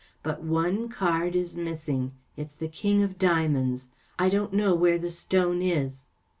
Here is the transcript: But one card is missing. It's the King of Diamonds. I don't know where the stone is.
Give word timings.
But 0.23 0.41
one 0.41 0.89
card 0.89 1.35
is 1.35 1.55
missing. 1.55 2.13
It's 2.35 2.53
the 2.55 2.67
King 2.67 3.03
of 3.03 3.19
Diamonds. 3.19 3.87
I 4.17 4.29
don't 4.29 4.51
know 4.51 4.73
where 4.73 4.97
the 4.97 5.11
stone 5.11 5.61
is. 5.61 6.07